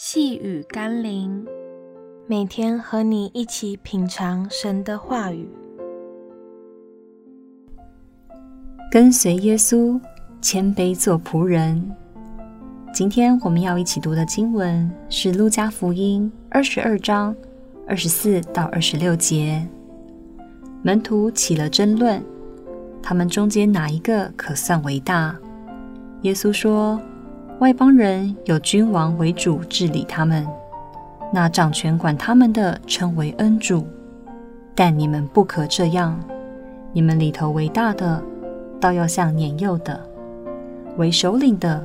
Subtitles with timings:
[0.00, 1.44] 细雨甘霖，
[2.28, 5.50] 每天和你一起品尝神的话语，
[8.92, 10.00] 跟随耶稣，
[10.40, 11.84] 谦卑做仆人。
[12.94, 17.34] 今天我们要一起读的经文是《路加福音》二十二章
[17.88, 19.66] 二十四到二十六节。
[20.80, 22.22] 门徒起了争论，
[23.02, 25.36] 他们中间哪一个可算为大？
[26.22, 27.00] 耶稣说。
[27.60, 30.46] 外邦人有君王为主治理他们，
[31.32, 33.84] 那掌权管他们的称为恩主。
[34.76, 36.16] 但你们不可这样，
[36.92, 38.22] 你们里头为大的，
[38.80, 39.98] 倒要像年幼的；
[40.98, 41.84] 为首领的，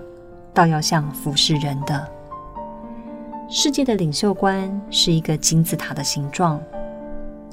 [0.53, 2.07] 倒要像服侍人的。
[3.49, 6.61] 世界的领袖观是一个金字塔的形状，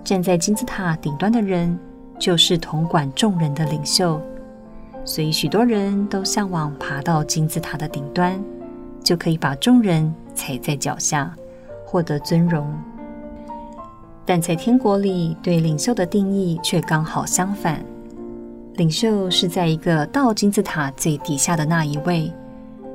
[0.04, 1.78] 站在金字塔顶端的人，
[2.18, 4.20] 就是统管众人的领袖。
[5.10, 8.40] 所以，许多人都向往爬到金字塔的顶端，
[9.02, 11.34] 就可以把众人踩在脚下，
[11.84, 12.72] 获得尊荣。
[14.24, 17.84] 但在天国里，对领袖的定义却刚好相反：
[18.74, 22.32] 领袖是在一个到金字塔最底下的那一位，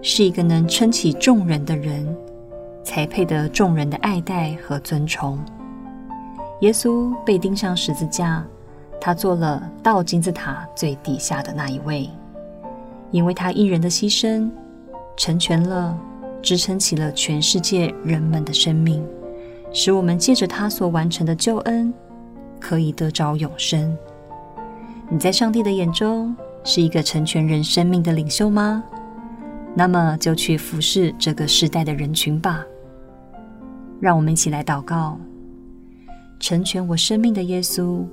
[0.01, 2.07] 是一个能撑起众人的人，
[2.81, 5.37] 才配得众人的爱戴和尊崇。
[6.61, 8.41] 耶稣被钉上十字架。
[9.05, 12.09] 他做了到金字塔最底下的那一位，
[13.11, 14.49] 因为他一人的牺牲，
[15.15, 15.95] 成全了、
[16.41, 19.05] 支撑起了全世界人们的生命，
[19.71, 21.93] 使我们借着他所完成的救恩，
[22.59, 23.95] 可以得着永生。
[25.07, 28.83] 你在上帝的眼中是一个成全人生命的领袖吗？
[29.75, 32.65] 那么就去服侍这个时代的人群吧。
[33.99, 35.19] 让我们一起来祷告：
[36.39, 38.03] 成全我生命的耶稣。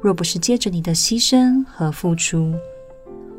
[0.00, 2.54] 若不是接着你的牺牲和付出，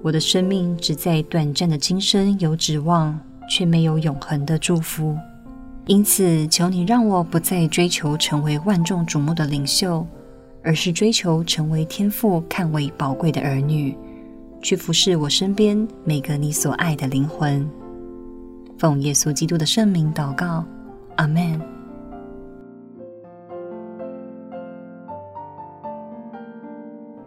[0.01, 3.17] 我的生命只在短暂的今生有指望，
[3.49, 5.17] 却没有永恒的祝福。
[5.85, 10.05] 因此，求你让我不再追求成为万众瞩目的领袖，
[10.61, 13.97] 而是追求成为天父看为宝贵的儿女，
[14.61, 17.67] 去服侍我身边每个你所爱的灵魂。
[18.77, 20.63] 奉耶稣基督的圣名祷告，
[21.15, 21.78] 阿门。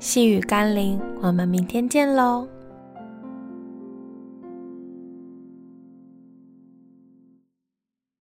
[0.03, 2.49] 细雨甘霖，我们明天见喽。